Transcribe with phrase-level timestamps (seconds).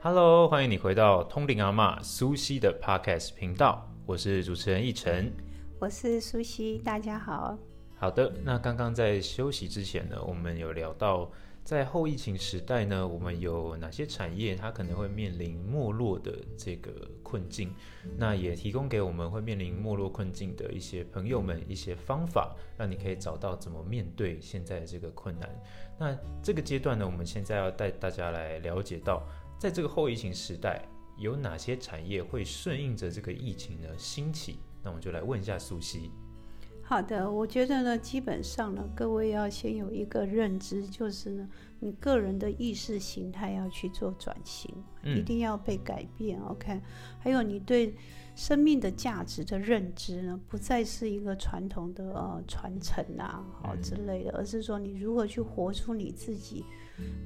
[0.00, 5.30] Hello，欢迎你回到通灵阿妈苏西的 Podcast 频道，我是主持人奕晨。
[5.78, 7.58] 我是苏西，大家好。
[7.96, 11.30] 好的，那刚刚在休息之前呢，我们有聊到
[11.66, 16.92] 在后疫情时代呢，我们有哪些产业它可能会面临没落的这个
[17.24, 17.74] 困境，
[18.16, 25.50] 那也提供给我们会面临没落困境的一些朋友们一些方法，让你可以找到怎么面对现在的这个困难。
[25.98, 29.26] 那这个阶段呢，我们现在要带大家来了解到，
[29.58, 30.88] 在这个后疫情时代，
[31.18, 34.60] 有哪些产业会顺应着这个疫情呢兴起？
[34.84, 36.12] 那我们就来问一下苏西。
[36.88, 41.48] 好的，我觉得呢，基本上呢，各位要先有一个认知，就是呢，
[41.80, 44.72] 你个人的意识形态要去做转型，
[45.02, 46.40] 一定要被改变。
[46.42, 46.80] OK，
[47.18, 47.92] 还有你对
[48.36, 56.64] 生命的价值的认知呢，不再是一个传统的呃传承啊，好之类的，而是说你如何去活出你自己。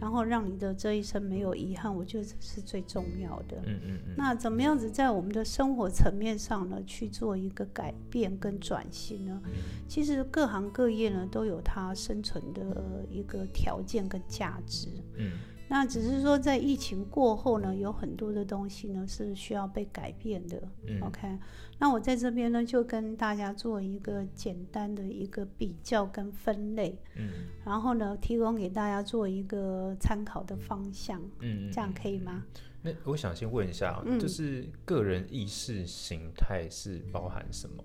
[0.00, 3.56] 然后让你的这一生没有遗憾，我觉得这是最重要的。
[3.66, 4.14] 嗯嗯嗯。
[4.16, 9.40] 那怎么样子在我们的生活层面上呢，去做一个改变跟转型呢？
[9.88, 14.88] 其实各行各业呢都有它生存的一个条件跟价值。
[15.16, 15.32] 嗯。
[15.72, 20.60] 那只是说，在疫情过后呢，有很多的东西呢是需要被改变的。
[21.00, 21.38] OK，
[21.78, 26.98] 那我在这边呢就跟大家做一个简单的一个比较跟分类。
[27.14, 27.30] 嗯。
[27.64, 31.22] 然后呢，提供给大家做一个参考的方向。
[31.38, 31.70] 嗯。
[31.70, 32.44] 这样可以吗？
[32.82, 37.84] 那我想先问一下，就是个人意识形态是包含什么？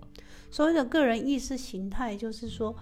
[0.50, 2.74] 所谓的个人意识形态，就是说。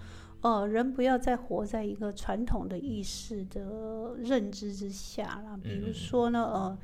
[0.45, 5.57] 呃，人不要再活在一个传统的意识的认知之下了。
[5.57, 6.77] 比如说呢，呃，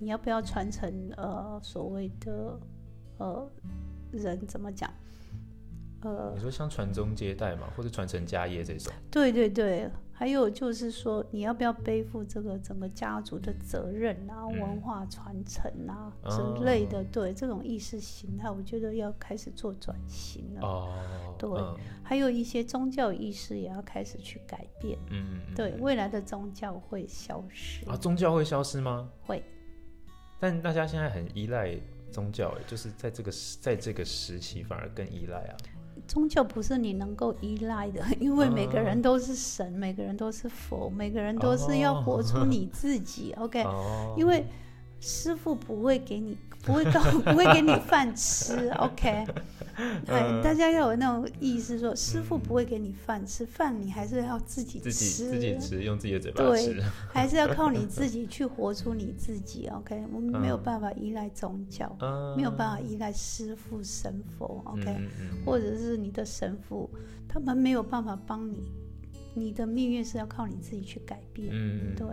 [0.00, 2.60] 你要不要传承呃所谓的
[3.16, 3.50] 呃
[4.12, 4.92] 人怎么讲？
[6.02, 8.92] 呃，你说像传宗接代嘛，或者传承家业这种？
[9.10, 9.90] 对对对。
[10.18, 17.04] 还有就是说，你要不要背负这个整个家族的责任啊、文化传承啊之类的？
[17.12, 20.66] 对这种意识形态，我觉得要开始做转型了。
[20.66, 20.88] 哦，
[21.38, 21.50] 对，
[22.02, 24.98] 还有一些宗教意识也要开始去改变。
[25.10, 27.94] 嗯，对，未来的宗教会消失啊？
[27.94, 29.10] 宗教会消失吗？
[29.22, 29.44] 会。
[30.40, 31.78] 但大家现在很依赖
[32.10, 33.30] 宗教，就是在这个
[33.60, 35.56] 在这个时期反而更依赖啊。
[36.06, 43.34] 宗教不是你能够依赖的， 因为每个人都是神，每个人都是佛，每个人都是要活出你自己。
[43.38, 43.64] OK，
[44.16, 44.44] 因为
[45.00, 48.68] 师傅不会给你，不会告， 不会给你饭吃。
[48.78, 49.24] OK。
[50.06, 59.68] 哎，大家要有那种意识，说师傅不会给你饭吃，饭你还是要自己吃，自己吃，用自己的嘴巴吃，对， 还是要靠你自己去活出你自己。
[59.68, 61.94] OK，我们没有办法依赖宗教，
[62.38, 64.62] 没有办法依赖师傅神佛。
[64.64, 64.96] OK，
[65.44, 66.88] 或者是你的神父，
[67.28, 68.72] 他们没有办法帮你，
[69.36, 71.50] 你的命运是要靠你自己去改变。
[71.52, 72.06] 嗯，对，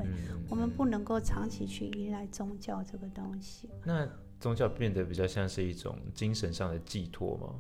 [0.49, 3.69] 我们不能够长期去依赖宗教这个东西。
[3.83, 4.07] 那。
[4.39, 7.55] 宗教变得比较像是一种精神上的寄托吗？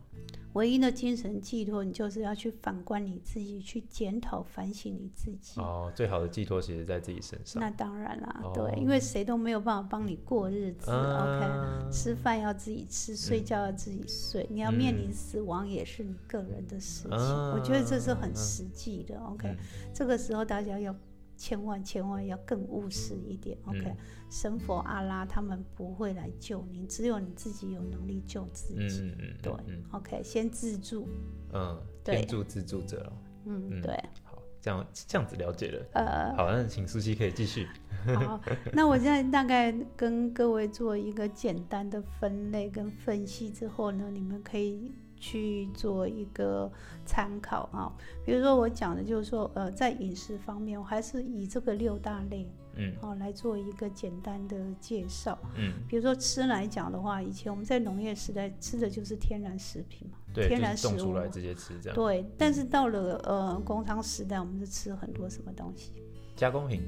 [0.53, 5.59] 唯一的精神寄托，你就是要去反观你自己，去检讨、反省你自己。
[5.59, 7.61] 哦，最好的寄托其实在自己身上。
[7.61, 10.91] 那当然啦，对，因为谁都没有办法帮你过日子。
[10.91, 14.47] OK，吃饭要自己吃，睡觉要自己睡。
[14.49, 17.11] 你要面临死亡，也是你个人的事情。
[17.11, 19.19] 我觉得这是很实际的。
[19.19, 19.55] OK，
[19.93, 20.95] 这个时候大家要。
[21.43, 23.93] 千万千万要更务实一点，OK？
[24.29, 29.01] 神佛阿拉他们不会来救你，只有你自己有能力救自己。
[29.01, 29.53] 嗯嗯对
[29.91, 30.23] ，OK？
[30.23, 31.05] 先自助。
[31.51, 33.11] 嗯，天助自助者。
[33.43, 33.93] 嗯，对。
[34.23, 35.85] 好，这样这样子了解了。
[35.95, 37.67] 呃，好，那请苏西可以继续。
[38.15, 44.93] 好，那我现在大概跟各位做一个简单的分类跟分析之后呢，你们可以。
[45.23, 46.69] 去做一个
[47.05, 47.89] 参考啊，
[48.25, 52.45] 比如说我讲的就是说，呃，在饮食方面，我还是以这个六大类，
[52.75, 65.93] 嗯，好来做一个简单的介绍，嗯，比如说吃来讲的话，以前我们在农业时代吃的就是天然食品嘛，对，天然食物出来直接吃这样，对，但是到了呃工商时代，我们是吃很多什么东西？
[66.35, 66.81] 加工品。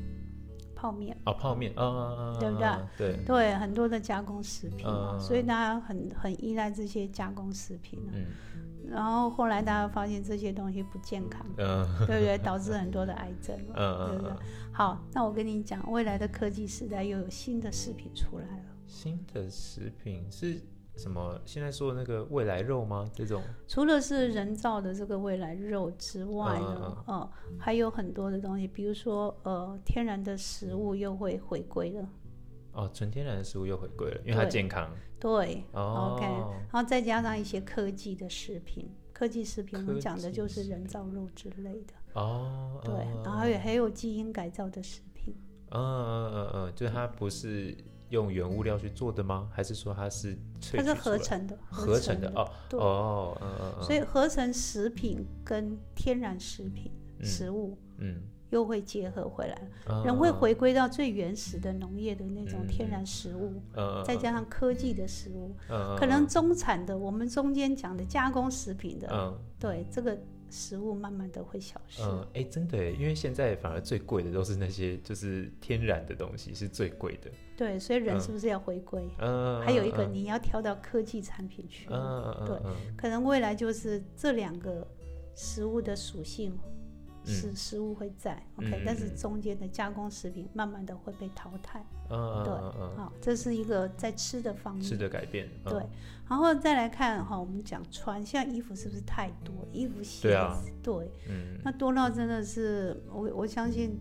[0.85, 2.67] 泡面啊，泡面，啊，对不对？
[2.95, 8.25] 对对，很多的加工食品嘛，所以大家很很依赖这些加工食品嗯，
[8.87, 12.37] 然后后来大家发现这些东西不健康，嗯，对不对？
[12.37, 14.31] 导致很多的癌症， 嗯对不对？
[14.71, 18.63] 好，那我跟你讲，未来的科技时代又有新的食品出来了。
[18.85, 20.61] 新的食品是。
[20.97, 21.39] 什么？
[21.45, 23.09] 现在说的那个未来肉吗？
[23.13, 32.07] 这种除了是人造的这个未来肉之外呢，呃，还有很多的东西，比如说呃，天然的食物又会回归了。
[32.73, 34.89] 哦，纯天然的食物又回归了，因为它健康。
[35.19, 41.93] 对，OK，然后再加上一些科技的食品，科技食品我们讲的就是人造肉之类的。
[42.13, 45.33] 哦，对，嗯然后还有还有基因改造的食品。
[45.71, 47.75] 嗯嗯嗯嗯，就是它不是
[48.15, 49.49] 用原物料去做的吗？
[49.51, 57.25] 还是说它是萃它是合成的，合成的哦哦，嗯嗯嗯，所以合成食品跟天然食品、嗯。
[57.25, 69.37] 食物嗯，又会结合回来，嗯人会回归到最原始的农业的那种天然食物，嗯，再加上科技的食物，嗯，可能中产的，我们中间讲的加工食品的，嗯。
[69.57, 70.15] 对这个
[70.51, 72.03] 食物慢慢的会消失。
[72.03, 79.07] 嗯，哎，真的，因为现在反而最贵的都是那些就是天然的东西是最贵的，对，所以人嗯是不是要回归？
[79.19, 81.87] 嗯，还有一个，嗯你要跳到科技产品去。
[81.89, 84.85] 嗯对嗯可能未来就是这两个
[85.35, 86.57] 食物的属性
[87.23, 91.83] 是食物会在、嗯 OK，但是嗯中间的加工食品慢慢的会被淘汰。
[92.09, 92.53] 嗯对，
[92.95, 94.83] 好，这是一个在吃的方嗯，面。
[94.83, 95.83] 吃的改变，嗯对，
[96.29, 99.55] 然后再来看哈，我们讲穿，现在衣服是不是太多？
[99.71, 103.97] 衣服、鞋子，对嗯，那多到真的是我我相信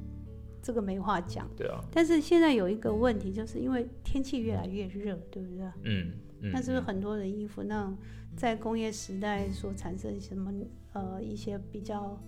[0.64, 1.46] 这个没话讲。
[1.55, 5.66] 对啊，但是现在有一个问题，就是因为天气越来越热，对不对？
[5.84, 7.96] 嗯嗯，那是不是很多的衣服，那种
[8.34, 10.50] 在工业时代所产生什么
[10.94, 12.19] 呃一些比较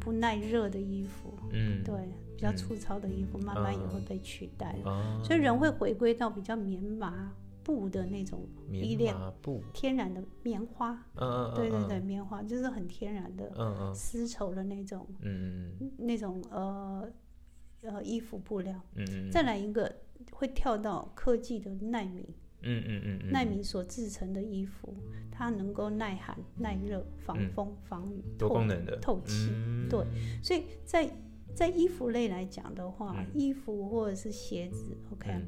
[0.00, 1.94] 不耐热的衣服，嗯，对，
[2.36, 4.76] 比较粗糙的衣服，慢慢也会嗯被取代。
[4.82, 4.90] 了。
[4.90, 10.92] 啊，所以人会回归到比较棉麻布的那种衣棉料，布，天然的棉花。
[11.16, 13.94] 嗯嗯，对对对，，棉花就是很天然的嗯嗯。
[13.94, 15.90] 丝绸的那种嗯嗯。
[15.98, 17.08] 那种呃
[17.86, 18.80] 呃衣服布料。
[18.94, 19.94] 嗯嗯，再来一个
[20.32, 24.94] 会跳到科技的纳米，嗯嗯嗯嗯，纳米所制成的衣服，
[25.30, 29.50] 它能够耐寒、耐热、防嗯风、防雨、多透功能的，透气。
[29.52, 30.04] 嗯对，
[30.42, 31.10] 所以在
[31.54, 35.46] 在衣服类来讲的话，嗯衣服或者是鞋子，OK，、嗯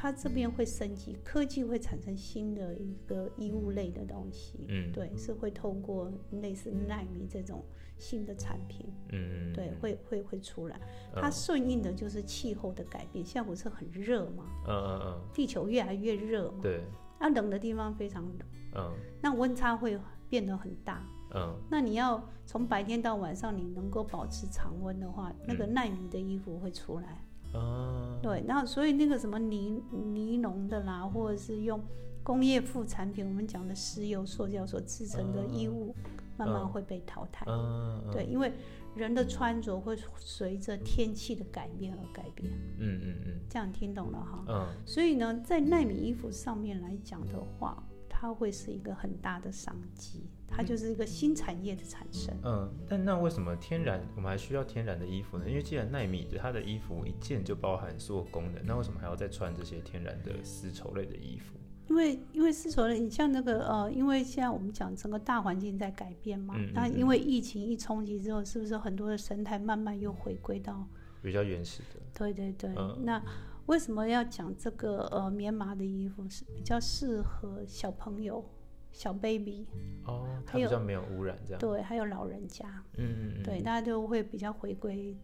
[0.00, 4.64] 它这边会升级，科技会产生新的一个衣物类的东西。
[4.68, 7.64] 嗯，对，是会透过类似纳米这种
[7.98, 10.80] 新的产品，嗯，对，会会会出来。
[11.14, 11.20] 嗯。
[11.20, 16.84] 它顺应的就是气候的改变，现在不是很热嘛，嗯嗯嗯，地球越来越热嘛，对，
[17.18, 18.38] 那冷的地方非常冷，
[18.76, 18.92] 嗯。
[19.20, 19.98] 那温差会
[20.28, 21.02] 变得很大。
[21.34, 21.54] 嗯。
[21.70, 27.24] 那你要从白天到晚上，你能够保持常温的话，那个耐米的衣服会出来。
[27.54, 31.82] 啊，对，然后所以那个什么尼尼龙的啦，或者是用
[32.22, 35.94] 工业副产品，我们讲的石油、塑胶所制成的衣物，
[36.38, 37.44] 慢慢嗯会被淘汰。
[37.48, 38.52] 嗯，对，因为
[38.94, 42.50] 人的穿着会随着天气的改变而改变。
[42.78, 44.44] 嗯嗯嗯这样听懂了哈？
[44.48, 52.34] 嗯所以呢，在纳米衣服上面来讲的话，它会是一个很大的商机，它就是一个新产业的产生。
[52.44, 55.48] 嗯，但那为什么天然我们还需要天然的衣服呢？
[55.48, 61.58] 因为既然纳米的它的衣服一件就包含所有功能，那为什么还要再穿这些天然的丝绸类的衣服？
[61.88, 70.86] 因为因为丝绸的，你像那个呃，因为现在我们讲整个大环境在改变嘛，嗯嗯嗯那因为疫情一冲击之后，是不是很多的生态慢慢又回归到？
[71.22, 73.00] 比较原始的，对对对，嗯。
[73.04, 73.20] 那
[73.66, 78.44] 为什么要讲这个呃棉麻的衣服是比较适合小朋友、
[78.92, 79.66] 小 baby，
[80.06, 85.16] 哦，它还有比较没有污染这样，对，还有老人家，嗯嗯嗯，对，大家就会比较回归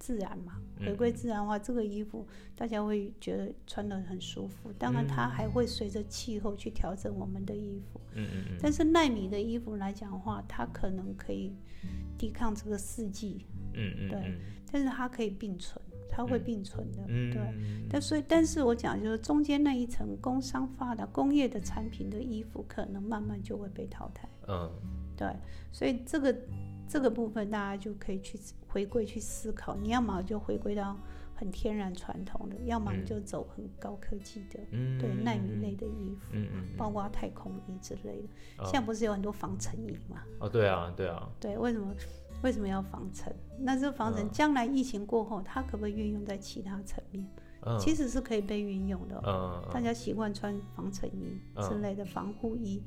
[0.00, 0.54] 自然嘛。
[0.56, 2.26] 嗯回归自然的话，这个衣服
[2.56, 4.72] 大家会觉得穿得很舒服。
[4.78, 8.00] 当然，它嗯还会随着气候去调整我们的衣服。
[8.14, 11.54] 嗯嗯嗯，但是纳米的衣服来讲的话，它可能可以
[12.16, 13.44] 抵抗这个四季，
[13.74, 14.38] 嗯嗯对
[14.72, 17.04] 但是它可以并存，它会并存的。
[17.06, 17.42] 嗯，对。
[17.42, 24.26] 嗯但所以，但是我讲就是中间那一层工商发达、工业的产品的衣服，可能慢慢就会被淘汰。
[24.48, 24.70] 嗯
[25.14, 25.28] 对，
[25.70, 26.34] 所以这个
[26.90, 30.96] 这个部分大家就可以去回归去思考，你要么就回归到
[31.36, 36.36] 很天然传统的，要么就走很高科技的，嗯，对纳米类的衣服，
[36.76, 38.28] 包括太空衣之类的。
[38.58, 40.22] 哦现在不是有很多防尘衣嘛？
[40.40, 41.94] 哦，对啊对啊，对，为什么
[42.42, 43.32] 为什么要防尘？
[43.60, 47.24] 那这防尘嗯将来疫情过后，它可不可以运用在其他层面？
[47.62, 49.20] 嗯，其实是可以被运用的
[49.72, 51.38] 大家习惯穿防尘衣
[51.68, 52.82] 之类的防护衣，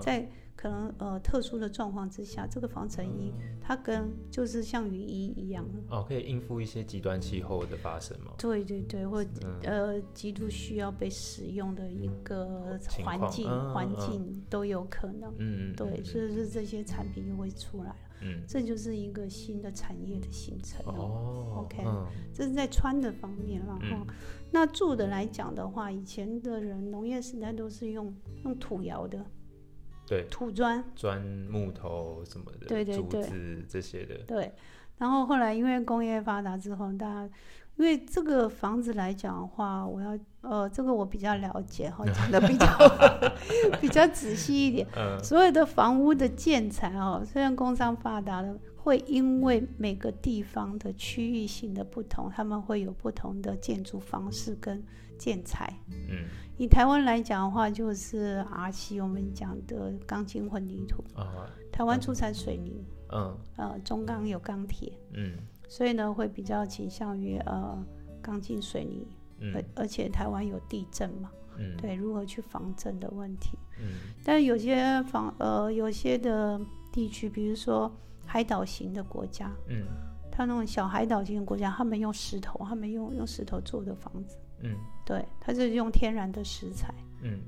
[0.00, 5.66] 在可能呃特殊的状况之下，这个防尘衣它跟就是像雨衣一样。
[5.90, 8.32] 哦，可以应付一些极端气候的发生吗？
[8.38, 15.30] 对对对，或嗯呃极度需要被使用的一个环境环境都有可能。
[15.38, 17.88] 嗯嗯，对，所以是这些产品又会出来。
[17.88, 18.42] 了，嗯。
[18.46, 20.94] 这就是一个新的产业的形成哦。
[20.94, 22.06] 哦 OK 嗯。
[22.32, 24.06] 这是在穿的方面然后、嗯
[24.50, 29.26] 那住的来讲的话，以前的人农业时代都是用用土窑的。
[30.06, 33.02] 对，土砖，砖木头什么的，竹对对。
[33.02, 34.52] 对子这些的，对。
[34.96, 37.34] 然后后来因为工业发达之后，大家
[37.76, 42.66] 因为这个房子来讲的话，我要呃这个我比较了解哈， 讲的比较
[43.80, 44.86] 比较仔细一点。
[44.96, 54.82] 嗯所有的房屋的建材哦，虽然工商发达了，会因为每个地方的区域性的不同，他们会有不同的建筑方式跟
[55.18, 55.72] 建材。
[55.88, 56.26] 嗯
[56.56, 65.32] 以台湾来讲的话，就是 RC 我们讲的钢筋混凝土，啊台湾出产水泥，嗯呃，中钢有钢铁，嗯
[65.68, 67.84] 所以呢会比较倾向于呃
[68.22, 69.06] 钢筋水泥，
[69.54, 69.64] 而嗯。
[69.74, 71.76] 而且台湾有地震嘛，嗯。
[71.76, 73.58] 对，如何去防震的问题。
[73.80, 74.12] 嗯。
[74.24, 76.60] 但有些防呃有些的
[76.92, 77.90] 地区，比如说
[78.26, 79.84] 海岛型的国家，嗯。
[80.30, 84.76] 它那种小海岛型的国家，他们用石头，他们用用石头做的房子，嗯。
[85.04, 86.92] 对，它是用天然的石材。
[87.24, 87.40] 嗯。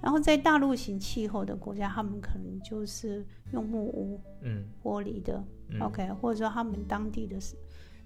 [0.00, 4.64] 然后在大陆型气候的国家，他们可能就是用木屋、嗯。
[4.82, 5.78] 玻璃的、嗯。
[5.80, 7.36] O k 或者说他们当地的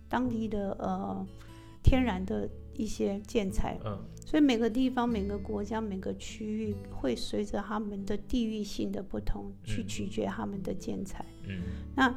[0.08, 1.25] 当地的呃
[1.82, 3.96] 天然的一些建材，嗯。
[4.26, 11.25] 所以每个地方、每个国家、每个区域会随着他们的地域性的不同，去嗯取决他们的建材。
[11.46, 11.62] 嗯。
[11.94, 12.12] 那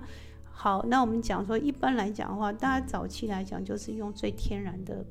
[0.50, 5.06] 好，那我们讲说，一般来讲的话，大家早期来讲就是用最天然的，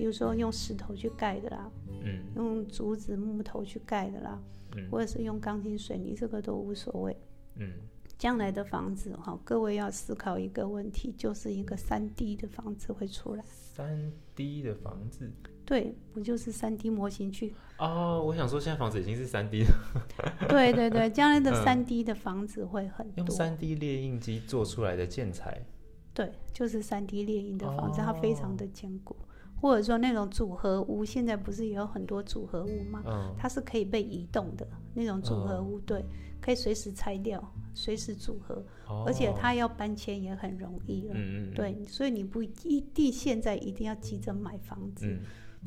[0.00, 1.70] 比如说用石头去盖的啦，
[2.02, 4.40] 嗯用竹子、木头去盖的啦，
[4.74, 7.14] 嗯或者是用钢筋水泥，这个都无所谓。
[7.56, 7.70] 嗯
[8.16, 13.44] 将来的房子哈，各位要思考一个问题，就是一个三 D 的房子会出来。
[13.46, 15.30] 三 D 的房子
[15.66, 17.54] 对，不就是三 D 模型去？
[17.76, 19.68] 哦，我想说现在房子已经是三 D 了，
[20.48, 23.18] 对 对对， 将来的嗯三 D 的房子会很多。
[23.18, 25.62] 用三 D 列印机做出来的建材，
[26.14, 29.14] 对，就是三 D 列印的房子，哦它非常的坚固。
[29.60, 33.02] 或者说那种组合屋，现在不是也有很多组合屋吗？
[33.06, 36.04] 嗯它是可以被移动的那种组合屋，对，
[36.40, 41.12] 可以随时拆掉，随时组合，哦而且它要搬迁也很容易了。
[41.14, 45.20] 嗯嗯对，所以你不一定现在一定要急着买房子，嗯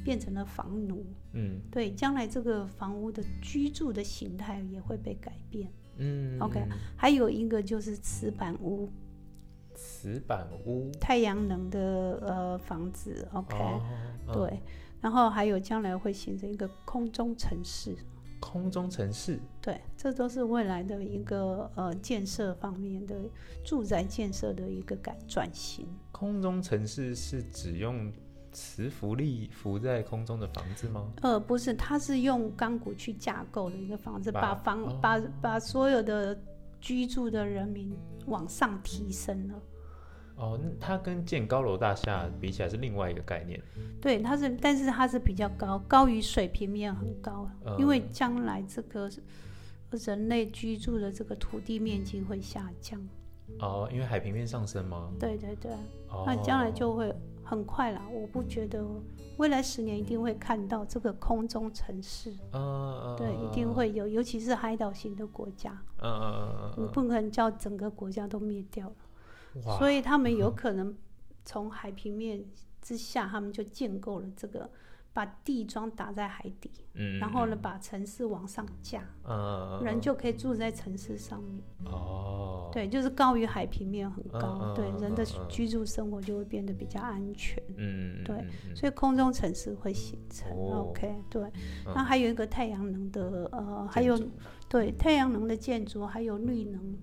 [0.04, 1.06] 变成了房奴。
[1.34, 5.72] 嗯对，将来这个房屋的居住的形态也会被改变。
[5.98, 8.90] 嗯 OK 嗯还有一个就是瓷板屋，
[9.74, 10.92] 瓷板屋。
[11.00, 13.82] 太阳能的呃房子，OK，、哦
[14.28, 14.34] 嗯。
[14.34, 14.62] 对，
[15.02, 17.96] 然后还有将来会形成一个空中城市，
[18.40, 19.40] 空中城市？
[19.62, 23.16] 对，这都是未来的一个呃建设方面的
[23.66, 25.88] 住宅建设的一个改转型。
[26.12, 28.12] 空中城市是指用
[28.52, 31.12] 磁浮力浮在空中的房子吗？
[31.22, 35.00] 呃，不是，它是用钢骨去架构的一个房子，把把房、哦。
[35.02, 36.38] 把把所有的
[36.84, 39.54] 居住的人民往上提升了。
[40.36, 43.58] 哦，那它跟建高楼大厦比起来是另外一个概念。
[44.02, 49.10] 对，它是，但是它是比较高，高于水平面很高，嗯因为将来这个
[49.92, 53.00] 人类居住的这个土地面积会下降。
[53.60, 55.10] 哦，因为海平面上升吗？
[55.18, 55.72] 对对对，
[56.10, 57.16] 哦，那将来就会
[57.56, 58.02] 很快啦。
[58.12, 58.84] 我不觉得
[59.38, 62.34] 未来十年一定会看到这个空中城市，
[63.18, 68.96] 对，一定会有，尤其是海岛型的国家，嗯嗯嗯你不可能叫整个国家都灭掉了。
[69.78, 70.96] 所以他们有可能
[71.46, 72.44] 从海平面
[72.82, 74.70] 之下，他们就建构了这个，
[75.14, 79.04] 把地桩打在海底，嗯，然后呢，把城市往上架，
[79.84, 81.64] 人就可以住在城市上面。
[81.86, 87.62] 哦，对，就是高于海平面很高，对人的居住生活就会变得比较安全。
[87.78, 88.44] 嗯，嗯，对
[88.76, 90.88] 所以空中城市会形成、哦。
[90.90, 91.44] OK，对。
[91.44, 91.94] 嗯。
[91.94, 94.20] 那还有一个太阳能的，呃，还有
[94.68, 96.98] 对太阳能的建筑，还有绿能，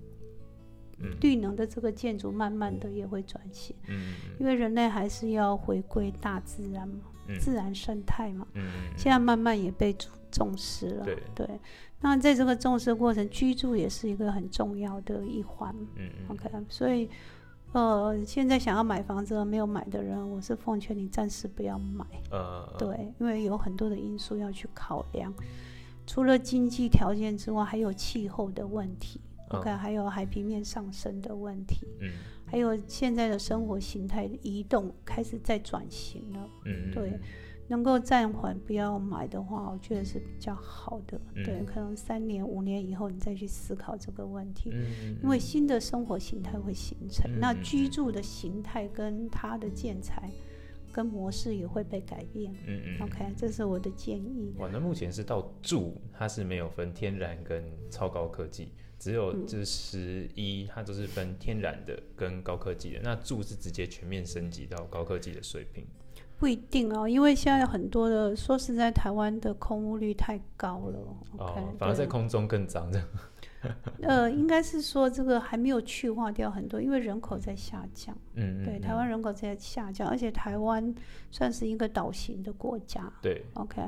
[0.99, 1.17] 嗯。
[1.21, 3.77] 绿能的这个建筑，慢慢的也会转型。
[3.87, 11.07] 嗯因为人类还是要回归大自然嘛，嗯自然生态嘛，嗯嗯，现在慢慢也被重重视了。
[11.35, 11.47] 对
[12.01, 15.75] 那在这个重视过程，居住也是一个很重要的一环。
[15.97, 17.09] 嗯嗯 OK，所以
[17.73, 22.05] 呃，现在想要买房子没有买的人，我是奉劝你暂时不要买。
[22.31, 25.33] 呃，对，因为有很多的因素要去考量，
[26.07, 29.21] 除了经济条件之外，还有气候的问题。
[29.59, 32.11] OK，、还有海平面上升的问题，嗯
[32.47, 36.51] 还有现在的生活形态移动开始在转型了。
[36.65, 37.13] 嗯，对
[37.69, 41.21] 能够暂缓不要买的话，我觉得是比较好的。
[41.37, 50.29] 嗯对，可能三年、五年以后你再去思考这个问题，嗯，因为新的生活形态会形成，那居住的形态跟它的建材
[50.93, 52.53] 跟模式也会被改变。
[52.67, 54.53] 嗯嗯 OK，这是我的建议。
[54.59, 63.01] 哇，那目前是到住，它是没有分天然跟超高科技，只有嗯这十一，它都是分天然的跟高科技的。
[63.03, 65.85] 那住是直接全面升级到高科技的水平。
[66.39, 70.99] 不一定哦，因为现在有很多的，说实在，台湾的空屋率太高了。
[71.37, 73.03] OK，哦，反而在空中更脏的。
[74.01, 78.17] 呃，应该是说这个还没有去化掉很多，因为人口在下降。
[78.37, 80.95] 嗯，对，台湾人口在下降，而且台湾
[81.31, 83.13] 算是一个岛型的国家。
[83.21, 83.83] 对，OK，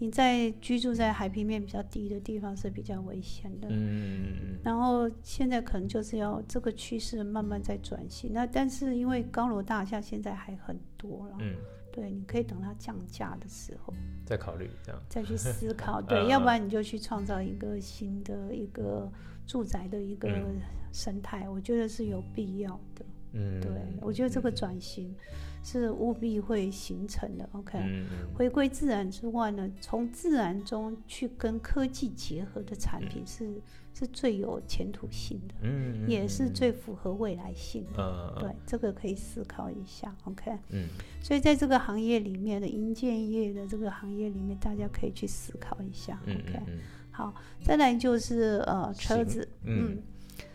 [0.00, 3.68] 你在居住在海平面比较低的地方是比较危险的。
[3.70, 8.32] 嗯，然后现在可能就是要这个趋势慢慢在转型。
[8.32, 11.36] 那但是因为高楼大厦现在还很多了。
[11.38, 11.54] 嗯。
[11.92, 13.92] 对，你可以等它降价的时候
[14.24, 16.00] 再考虑，这样再去思考。
[16.06, 19.10] 对，要不然你就去创造一个新的一个
[19.44, 20.28] 住宅的一个
[20.92, 23.04] 生态，我觉得是有必要的。
[23.32, 25.12] 嗯，对，我觉得这个转型
[25.62, 27.48] 是务必会形成的。
[27.52, 27.78] OK，
[28.34, 33.60] 回归自然之外呢，从自然中去跟科技结合的产品是。
[33.92, 40.86] 是最有前途性的，嗯，也是最符合未来性的，对，这个可以思考一下，OK，嗯，
[41.20, 46.62] 所以在这个行业里面的银建业的这个行业里面，大家可以去思考一下，OK，
[47.10, 50.00] 好，再来就是呃车子，嗯。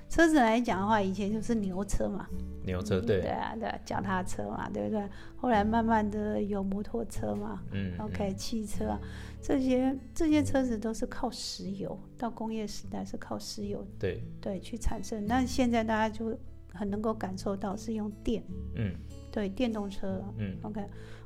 [0.07, 2.27] 车子来讲的话，以前就是牛车嘛，
[2.63, 5.03] 牛车对，对啊，对，脚踏车嘛，对不对？
[5.35, 8.97] 后来慢慢的有摩托车嘛，嗯，OK，汽车，
[9.41, 14.24] 这些这些车子都是靠石油，到工业时代是靠石油，对。
[14.39, 15.25] 对，去产生。
[15.25, 16.38] 那现在大家就
[16.71, 18.43] 很能够感受到是用电，
[18.75, 18.95] 嗯，
[19.31, 20.81] 对，电动车，嗯，OK，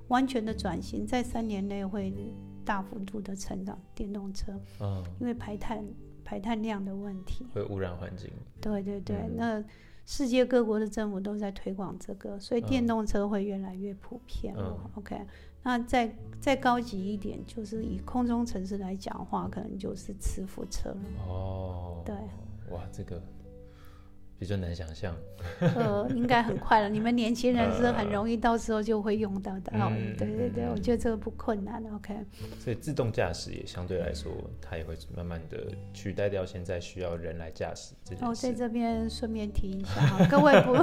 [0.07, 2.13] 完全的转型，在三年内会
[2.65, 5.83] 大幅度的成长，电动车，嗯，因为排碳。
[6.29, 8.29] 排碳量的问题会污染环境。
[8.61, 9.63] 对对对，那
[10.05, 14.55] 世界各国的政府都在推广这个，所以电动车会越来越普遍。
[14.93, 15.19] OK，
[15.63, 20.97] 那再再高级一点，就是以空中城市来讲话，可能就是磁浮车了。
[21.27, 22.13] 哦，对，
[22.71, 23.19] 哇，这个。
[24.39, 25.13] 比较难想象，
[25.59, 26.87] 呃， 应该很快了。
[26.87, 29.71] 你们年轻人是很容易到时候就会用到的。
[29.73, 31.83] 嗯，对对对，我觉得这个不困难。
[31.93, 32.15] OK。
[32.57, 34.31] 所以自动驾驶也相对来说，
[34.61, 38.25] 它也会慢慢的取代掉现在需要人来驾驶这件事。
[38.25, 40.73] 哦，在这边顺便提一下，各位不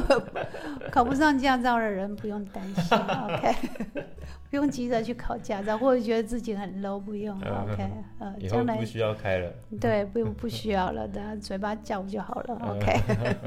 [0.93, 2.99] 考不上驾照的人不用担心。
[2.99, 3.55] OK，
[4.51, 7.35] 不用急着去考驾照，或者觉得自己很 low，不用。
[7.39, 9.51] OK，呃，将来不需要开了。
[9.81, 12.77] 对，不用不需要了，等下嘴巴叫就好了。
[12.77, 13.46] OK。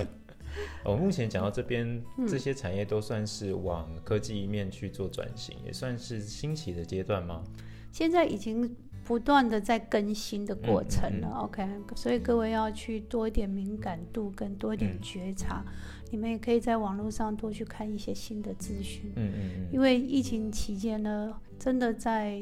[0.83, 7.43] 我目前讲到这边，这些产业都算是往科技一面去做转型，也算是兴起的阶段吗？
[7.91, 11.27] 现在已经不断的在更新的过程了。
[11.43, 15.65] OK，所以各位要去多一点敏感度，跟多一点觉察。
[16.11, 19.11] 你们也可以在网络上多去看一些新的资讯。
[19.15, 19.67] 嗯嗯嗯。
[19.71, 21.33] 因为疫情期间呢。
[21.59, 22.41] 真的在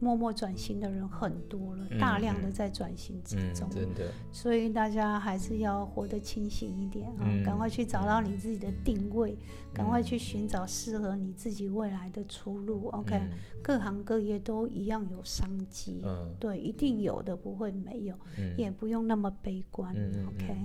[0.00, 4.10] 默默转型的人很多了，大量的在转型之中，真的。
[4.32, 9.36] 所以大家还是要活得清醒一点啊，赶快去找到你自己的定位，
[9.72, 12.88] 赶快去寻找适合你自己未来的出路。
[12.88, 13.20] OK，
[13.62, 16.02] 各行各业都一样有商机，
[16.40, 18.14] 对，一定有的，不会没有，
[18.56, 19.94] 也不用那么悲观。
[20.26, 20.56] OK。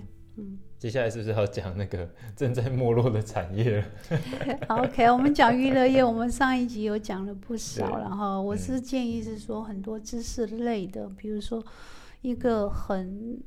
[0.78, 3.86] 接下来是不是要讲那个 正在没落的产业了？
[4.70, 11.62] OK，我们讲娱乐业，我们上一集有讲了不少，然后我是建议是说很多知识类的，比如说
[12.22, 13.42] 一个很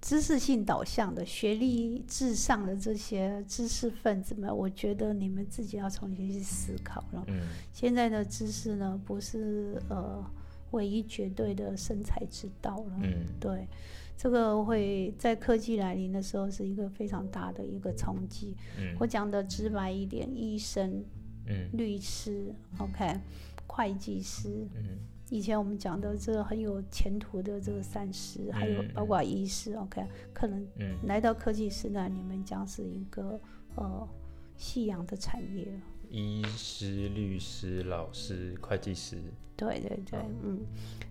[0.00, 7.22] 知识性导向的、学历至上的这些知识分子们，我觉得你们自己要重新去思考了。
[7.26, 7.40] 嗯，
[7.72, 10.24] 现在的知识呢，不是呃
[10.70, 12.92] 唯一绝对的生财之道了。
[13.02, 13.68] 嗯，对。
[14.18, 18.56] 这个会在科技来临的时候是一个非常大的一个冲击。
[18.76, 21.04] 嗯，我讲的直白一点，医生、
[21.46, 23.20] 嗯，律师，OK，
[23.68, 24.98] 会计师，嗯，
[25.30, 30.04] 以前我们讲的这个很有前途的这个三师，还有包括医师，OK，
[30.34, 30.66] 可能
[31.04, 33.40] 来到科技时代，你们将是一个
[33.76, 34.08] 呃
[34.56, 35.80] 夕阳的产业了。
[36.10, 39.16] 医师、律师、老师、会计师。
[39.56, 40.60] 对对对，嗯，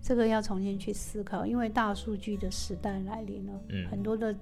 [0.02, 4.34] 这个要重新去思考，因为大数据的时代来临了，嗯，很多的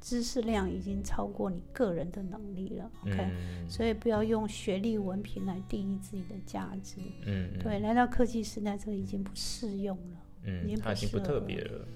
[0.00, 3.30] 知识量已经超过你个人的能力了，OK，
[3.68, 6.96] 所以不要用学历文凭来定义自己的价值，
[7.26, 11.86] 嗯，对，来到科技时代，这个已经不适用了，嗯，它已经不特别了，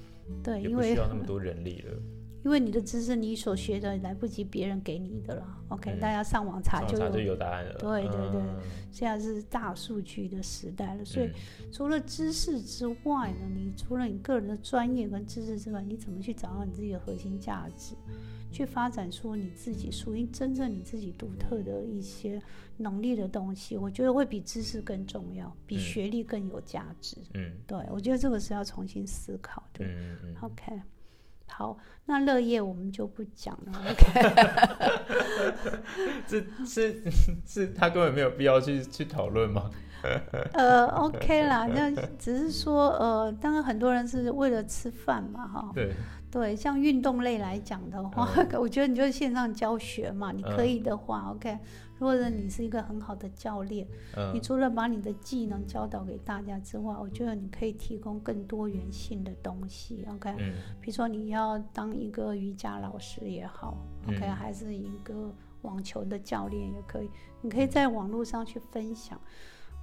[0.45, 1.93] 对，因为需要那么多人力了。
[2.45, 5.47] 因为你的知识，你所学的来不及别人给你的了。
[5.69, 7.75] OK，大家上网查就有答案了。
[7.79, 8.43] 对对对，
[8.91, 11.31] 现在是大数据的时代了，所以
[11.71, 17.95] 除了知识之外呢，你除了你个人的专业跟知识之外，你怎么去找到你自己的核心价值，
[18.51, 22.43] 去发展出你自己属于真正你自己独特的一些
[22.77, 23.79] 能力的东西？
[23.79, 27.17] 我觉得会比知识更重要，比学历更有价值。
[27.35, 29.85] 嗯，对，我觉得这个是要重新思考的。
[29.85, 30.81] 嗯嗯 OK。
[31.53, 33.73] 好，那乐业我们就不讲了。
[33.91, 34.07] OK，
[36.27, 37.03] 这 是
[37.47, 39.71] 是他根本没有必要去去讨论吗？
[40.55, 45.71] 呃，OK 啦，那只是说，呃，当然很多人是为了吃饭嘛，哈。
[45.75, 45.95] 对。
[46.33, 48.27] 对，像运动类来讲的话，
[48.59, 51.59] 我觉得你就是线上教学嘛，你可以的话，OK。
[51.99, 53.87] 如果你是一个很好的教练，
[54.33, 60.35] 你除了把你的技能教导给大家之外，我觉得你可以提供更多元性的东西，OK。
[60.81, 63.77] 比如说你要当一个瑜伽老师也好
[64.09, 69.21] ，OK，还是一个网球的教练也可以，你可以在网络上去分享。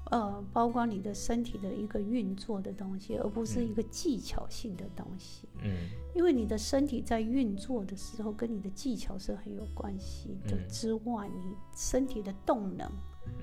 [0.09, 5.47] 呃，包括你的身体的一个运作的东西，而不是一个技巧性的东西。
[5.61, 5.71] 嗯，
[6.15, 10.57] 因为你的身体在运作的时候，跟你的技巧是很有关系的。
[10.67, 12.91] 之外，你身体的动能，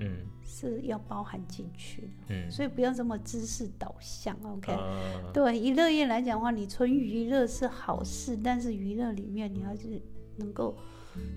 [0.01, 2.07] 嗯，是要包含进去的。
[2.29, 4.37] 嗯，所以不要这么知识导向。
[4.43, 4.75] OK，
[5.33, 10.01] 对娱乐业来讲的话，你纯娱乐是好事，但是娱乐里面你要是
[10.35, 10.77] 能够。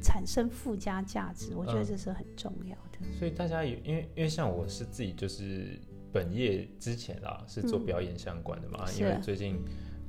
[0.02, 2.98] 产生附加价值，我觉得这是很重要的。
[3.18, 5.78] 所以大家有，因为因为像我是自己就是
[6.12, 8.86] 本业之前啦，是做表演相关的嘛。
[8.98, 9.58] 因为最近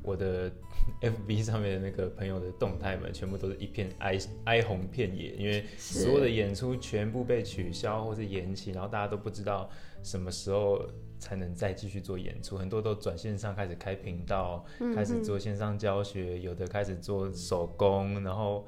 [0.04, 0.52] 我的
[1.02, 9.70] FB 上面的那个朋友的动态们，全部都是一片哀哀鸿遍野，因为所有的演出全部被取消或是延期，然后大家都不知道
[10.04, 10.86] 什么时候
[11.20, 18.68] 才能再继续做演出，很多都转线上开始开频道，开始做线上教学，有的开始做手工，然后。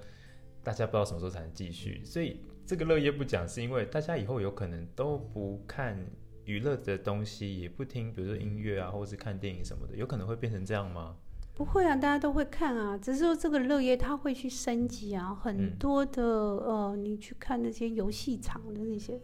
[0.64, 5.98] 大家不知道什么时候才能继续，所以这个乐业不讲，是因为大家以后有可能都不看
[6.46, 11.16] 娱乐的东西，也不听，比如说音乐啊，或者是看电影什么的，有可能会变成这样吗？
[11.54, 19.20] 不会啊，大家都会看啊，只是说这个乐业它会去升级啊，很多的呃，你去看那些游戏场的那些，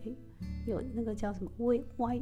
[0.67, 2.21] 有那个叫什么 V Y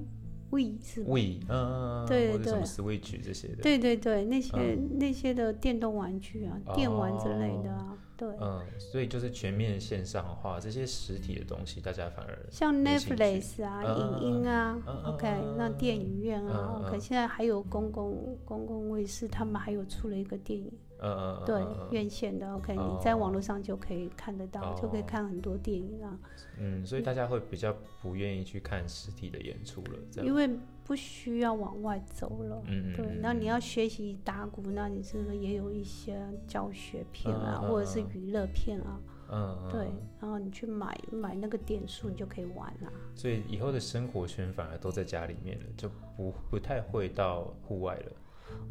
[0.49, 7.97] V 是 V，嗯，对对对，Switch 这些的，对对对，那些那些的电动玩具啊，电玩之类的啊。
[8.17, 14.75] 对，嗯，所以就是全面线上化，这些实体的东西，大家反而像 Netflix 啊、影音啊
[15.06, 20.71] ，OK，那电影院啊，OK，现在还有公共公共卫视，他们还有出了一个电影。
[21.00, 26.18] 嗯嗯对，院线的 OK，你在网络上就可以看得到，就可以看很多电影啊。
[26.60, 30.50] 嗯，所以大家会比较不愿意去看实体的演出了，因为
[30.84, 32.62] 不需要往外走了。
[32.66, 32.96] 嗯嗯。
[32.96, 39.00] 对，那你要学习打鼓，那你是不是也有一些教学片啊，或者是娱乐片啊？
[39.30, 39.72] 嗯嗯。
[39.72, 39.88] 对，
[40.20, 42.92] 然后你去买买那个点数，你就可以玩了。
[43.14, 48.12] 所以以后的生活圈反而都在家里面了，就不不太会到户外了。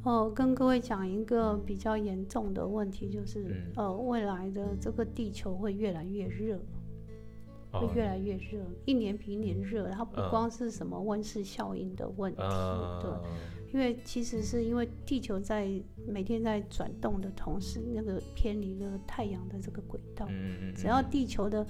[0.03, 6.61] 哦，跟各位讲一个比较严重的问题，就是呃，未来的这个地球会越来越热，
[7.73, 9.91] 会越来越热，一年比一年热。
[9.91, 12.43] 它不光是什么温室效应的问题，
[13.03, 13.11] 对，
[13.75, 15.69] 因为其实是因为地球在
[16.07, 20.29] 每天在转动的同时，那个偏离了太阳的这个轨道。
[20.77, 21.67] 只要地球的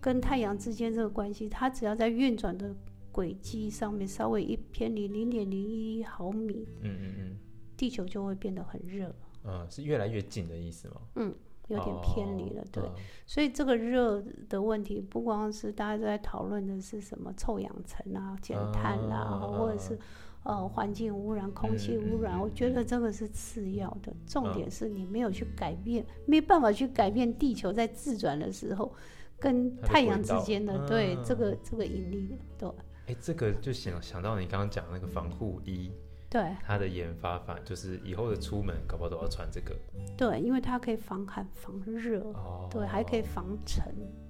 [0.00, 2.74] 跟太阳之间这个关系，它只要在运转的
[3.12, 7.36] 轨迹上面稍微一偏离零点零一毫米，嗯嗯嗯。
[7.78, 9.14] 地球就会变得很热，
[9.44, 10.96] 嗯，是越来越近的意思吗？
[11.14, 11.32] 嗯，
[11.68, 12.82] 有点偏离了，对。
[13.24, 19.96] 所以这个热的问题，不光是大家都在讨论的是什么臭氧层啊、减碳啊，或者是
[20.42, 24.12] 呃环境污染、空气污染，我觉得这个是次要的。
[24.26, 28.92] 重点是你没有去改变，没办法去改变地球在自转的时候
[29.38, 32.70] 跟太阳之间的对这个这个引力的，对。
[33.14, 35.92] 哎，这个就想想到你刚刚讲那个防护衣。
[36.30, 39.74] 对，它的研发法就是以后的出门搞不好都要穿这个。
[40.16, 42.22] 对，因为它可以防寒防热，
[42.70, 43.82] 对，还可以防尘。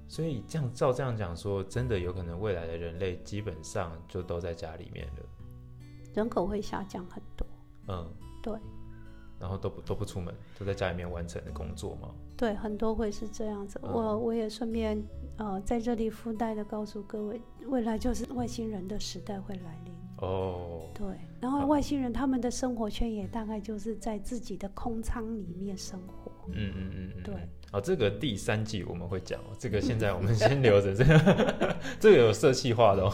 [0.07, 5.23] 所以这样照这样讲说，真的有可能未来的人类基本上就都在家里面了，
[6.15, 7.47] 人口会下降很多。
[7.89, 8.09] 嗯，
[8.43, 8.55] 对。
[9.41, 12.09] 然后都不都不出门，都在家里面完成的工作吗？
[12.37, 13.79] 对，很多会是这样子。
[13.83, 15.01] 我我也顺便
[15.37, 19.95] 呃在这里附带的告诉各位，未来就是外星人的时代会来临。
[20.21, 21.07] 哦，对，
[21.41, 26.33] 然后外星人他们的生活圈也大概就是在自己的空舱里面生活。
[26.53, 27.35] 嗯嗯嗯，对。
[27.71, 33.13] 哦，这个第三季我们会讲，这个现在我们先 留着，这个这个有色气化的哦。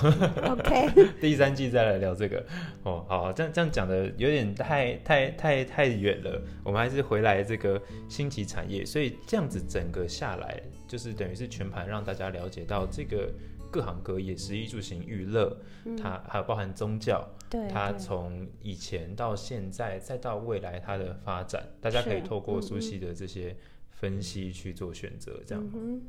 [0.53, 0.88] OK，
[1.21, 2.43] 第三季再来聊这个。
[2.85, 8.85] 哦，好，这样这样讲的有点太太太太远了，我们还是回来这个新奇产业。
[8.85, 13.29] 所以这样子整个下来，就是等于是全盘让大家了解到这个。
[13.74, 15.56] 各行各业，食衣住行娱乐，
[16.00, 17.28] 它还有包含宗教，
[17.68, 23.56] 它从以前到现在，再到未来它的发展，大家可以透过熟悉的这些
[23.90, 26.00] 分析去做选择，这样。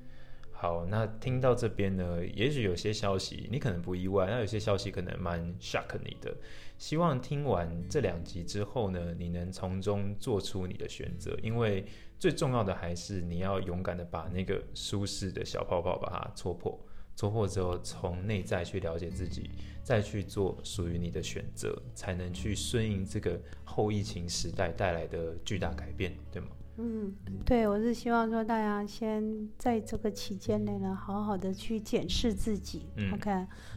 [0.51, 6.38] 好，那听到这边呢，也许有些消息你可能不意外，那有些消息可能蛮 shock 你的。
[6.78, 11.84] 希望听完这两集之后呢，你能从中做出你的选择，因为
[12.19, 16.80] 最重要的还是你要勇敢的把那个舒适的小泡泡把它戳破。
[17.15, 19.49] 戳破之后，从内在去了解自己，
[19.84, 26.49] 再去做属于你的选择，才能去顺应这个后疫情时代带来的巨大改变，对吗？
[26.78, 27.13] 嗯，
[27.45, 32.88] 对，我是希望说大家先在这个期间内呢，好好的去检视自己。
[32.97, 33.32] 嗯 OK，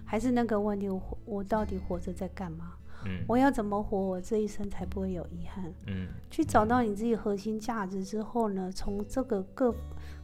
[0.04, 2.72] 还是那个问题，我我到底活着在干嘛？
[3.06, 5.72] 嗯我要怎么活，我这一生才不会有遗憾？
[5.86, 9.72] 嗯去找到你自己核心价值之后呢，从这个各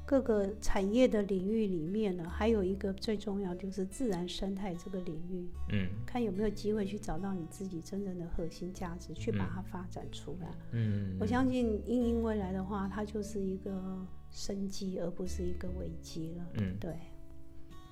[0.06, 10.48] 各个产业的领域里面呢，还有一个最重要就是自然生态这个领域，嗯看有没有机会去找到你自己真正的核心价值，去把它发展出来。
[10.72, 16.46] 嗯，我相信因应未来的话，它就是一个生机，而不是一个危机了。
[16.58, 16.92] 嗯对，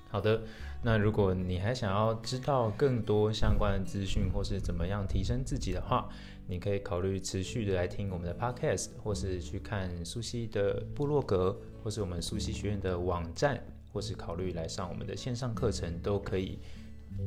[0.09, 0.43] 好的，
[0.83, 6.07] 那如果你还想要知道更多相关的资讯，或是怎么样提升自己的话，
[6.47, 16.59] 你可以考虑持续的来听我们的 podcast，或是去看苏西的部落格，或是我们苏西学院的网站，或是考虑来上我们的线上课程，都可以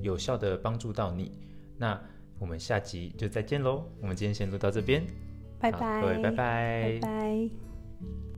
[0.00, 1.32] 有效的帮助到你。
[1.76, 2.00] 那
[2.38, 5.06] 我们下集就再见喽，我们今天先录到这边，
[5.60, 8.35] 拜拜，各位拜拜拜拜。